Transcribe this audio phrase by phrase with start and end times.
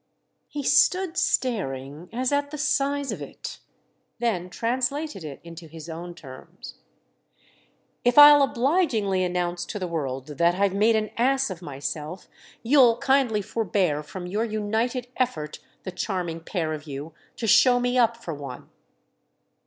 [0.47, 6.79] He stood staring as at the size of it—then translated it into his own terms.
[8.03, 12.27] "If I'll obligingly announce to the world that I've made an ass of myself
[12.63, 18.33] you'll kindly forbear from your united effort—the charming pair of you—to show me up for
[18.33, 18.71] one?"